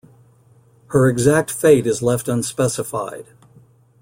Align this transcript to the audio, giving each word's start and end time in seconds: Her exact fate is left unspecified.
Her 0.87 1.07
exact 1.07 1.51
fate 1.51 1.85
is 1.85 2.01
left 2.01 2.27
unspecified. 2.27 3.27